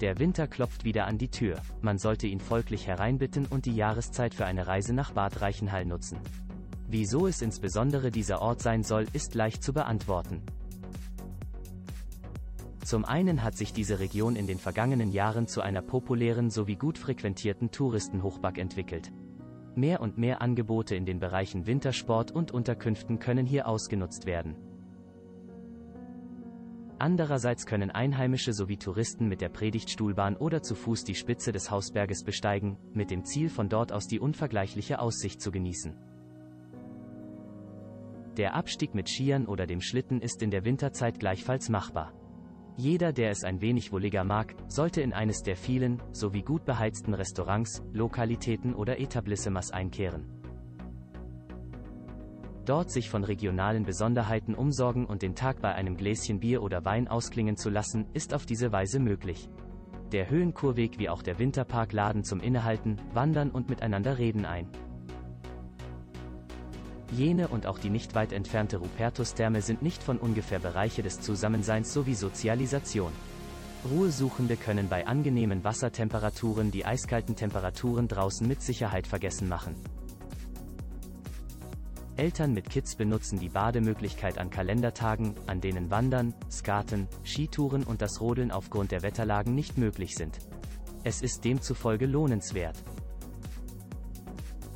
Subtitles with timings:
[0.00, 4.34] Der Winter klopft wieder an die Tür, man sollte ihn folglich hereinbitten und die Jahreszeit
[4.34, 6.18] für eine Reise nach Bad Reichenhall nutzen.
[6.88, 10.42] Wieso es insbesondere dieser Ort sein soll, ist leicht zu beantworten.
[12.84, 16.98] Zum einen hat sich diese Region in den vergangenen Jahren zu einer populären sowie gut
[16.98, 19.10] frequentierten Touristenhochburg entwickelt.
[19.74, 24.54] Mehr und mehr Angebote in den Bereichen Wintersport und Unterkünften können hier ausgenutzt werden.
[26.98, 32.22] Andererseits können Einheimische sowie Touristen mit der Predigtstuhlbahn oder zu Fuß die Spitze des Hausberges
[32.22, 35.96] besteigen, mit dem Ziel von dort aus die unvergleichliche Aussicht zu genießen.
[38.36, 42.12] Der Abstieg mit Skiern oder dem Schlitten ist in der Winterzeit gleichfalls machbar.
[42.76, 47.14] Jeder, der es ein wenig wohliger mag, sollte in eines der vielen, sowie gut beheizten
[47.14, 50.43] Restaurants, Lokalitäten oder Etablissements einkehren.
[52.64, 57.08] Dort sich von regionalen Besonderheiten umsorgen und den Tag bei einem Gläschen Bier oder Wein
[57.08, 59.50] ausklingen zu lassen, ist auf diese Weise möglich.
[60.12, 64.68] Der Höhenkurweg wie auch der Winterpark laden zum Innehalten, Wandern und Miteinander reden ein.
[67.12, 71.92] Jene und auch die nicht weit entfernte Rupertus-Therme sind nicht von ungefähr Bereiche des Zusammenseins
[71.92, 73.12] sowie Sozialisation.
[73.90, 79.74] Ruhesuchende können bei angenehmen Wassertemperaturen die eiskalten Temperaturen draußen mit Sicherheit vergessen machen.
[82.16, 88.20] Eltern mit Kids benutzen die Bademöglichkeit an Kalendertagen, an denen Wandern, Skaten, Skitouren und das
[88.20, 90.38] Rodeln aufgrund der Wetterlagen nicht möglich sind.
[91.02, 92.76] Es ist demzufolge lohnenswert.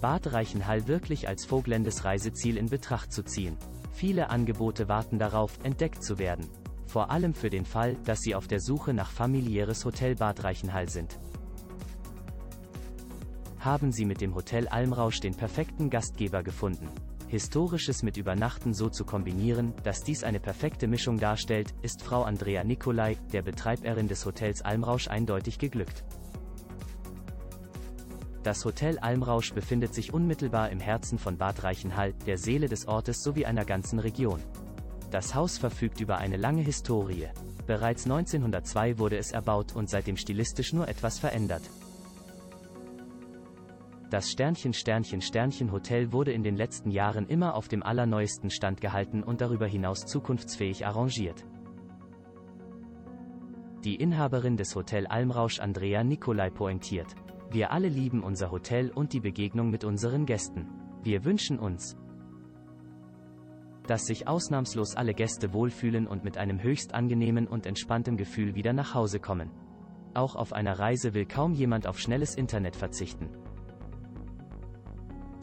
[0.00, 3.56] Bad Reichenhall wirklich als Vogländes Reiseziel in Betracht zu ziehen.
[3.92, 6.48] Viele Angebote warten darauf, entdeckt zu werden.
[6.86, 10.88] Vor allem für den Fall, dass Sie auf der Suche nach familiäres Hotel Bad Reichenhall
[10.88, 11.20] sind.
[13.60, 16.88] Haben Sie mit dem Hotel Almrausch den perfekten Gastgeber gefunden.
[17.28, 22.64] Historisches mit Übernachten so zu kombinieren, dass dies eine perfekte Mischung darstellt, ist Frau Andrea
[22.64, 26.04] Nicolai, der Betreiberin des Hotels Almrausch eindeutig geglückt.
[28.42, 33.22] Das Hotel Almrausch befindet sich unmittelbar im Herzen von Bad Reichenhall, der Seele des Ortes
[33.22, 34.40] sowie einer ganzen Region.
[35.10, 37.28] Das Haus verfügt über eine lange Historie.
[37.66, 41.62] Bereits 1902 wurde es erbaut und seitdem stilistisch nur etwas verändert.
[44.10, 48.80] Das Sternchen Sternchen Sternchen Hotel wurde in den letzten Jahren immer auf dem allerneuesten Stand
[48.80, 51.44] gehalten und darüber hinaus zukunftsfähig arrangiert.
[53.84, 57.14] Die Inhaberin des Hotel Almrausch Andrea Nicolai pointiert.
[57.50, 60.66] Wir alle lieben unser Hotel und die Begegnung mit unseren Gästen.
[61.02, 61.94] Wir wünschen uns,
[63.86, 68.72] dass sich ausnahmslos alle Gäste wohlfühlen und mit einem höchst angenehmen und entspanntem Gefühl wieder
[68.72, 69.50] nach Hause kommen.
[70.14, 73.28] Auch auf einer Reise will kaum jemand auf schnelles Internet verzichten.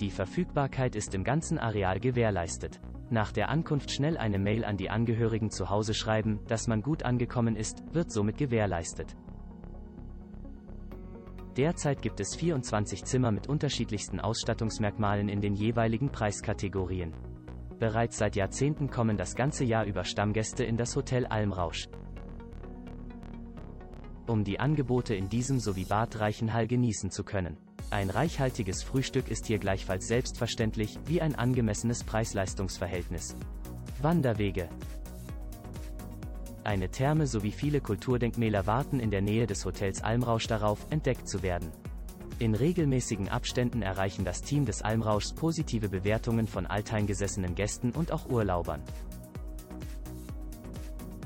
[0.02, 2.82] Die Verfügbarkeit ist im ganzen Areal gewährleistet.
[3.10, 7.04] Nach der Ankunft schnell eine Mail an die Angehörigen zu Hause schreiben, dass man gut
[7.04, 9.16] angekommen ist, wird somit gewährleistet.
[11.56, 17.14] Derzeit gibt es 24 Zimmer mit unterschiedlichsten Ausstattungsmerkmalen in den jeweiligen Preiskategorien.
[17.80, 21.88] Bereits seit Jahrzehnten kommen das ganze Jahr über Stammgäste in das Hotel Almrausch.
[24.28, 27.58] Um die Angebote in diesem sowie Bad Reichenhall genießen zu können.
[27.92, 33.36] Ein reichhaltiges Frühstück ist hier gleichfalls selbstverständlich, wie ein angemessenes Preis-Leistungs-Verhältnis.
[34.02, 34.70] Wanderwege,
[36.66, 41.44] eine Therme sowie viele Kulturdenkmäler warten in der Nähe des Hotels Almrausch darauf, entdeckt zu
[41.44, 41.72] werden.
[42.40, 48.28] In regelmäßigen Abständen erreichen das Team des Almrauschs positive Bewertungen von alteingesessenen Gästen und auch
[48.32, 48.82] Urlaubern.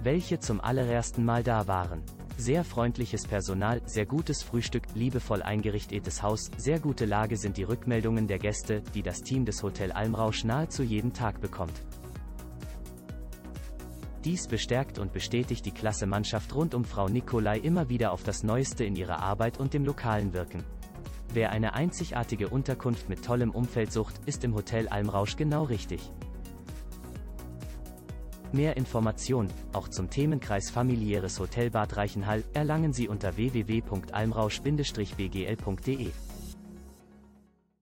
[0.03, 2.03] Welche zum allerersten Mal da waren.
[2.39, 8.27] Sehr freundliches Personal, sehr gutes Frühstück, liebevoll eingerichtetes Haus, sehr gute Lage sind die Rückmeldungen
[8.27, 11.73] der Gäste, die das Team des Hotel Almrausch nahezu jeden Tag bekommt.
[14.23, 18.41] Dies bestärkt und bestätigt die klasse Mannschaft rund um Frau Nikolai immer wieder auf das
[18.41, 20.63] Neueste in ihrer Arbeit und dem lokalen Wirken.
[21.33, 26.09] Wer eine einzigartige Unterkunft mit tollem Umfeld sucht, ist im Hotel Almrausch genau richtig.
[28.51, 36.11] Mehr Informationen, auch zum Themenkreis familiäres Hotel Bad Reichenhall, erlangen Sie unter www.almrausch-bgl.de.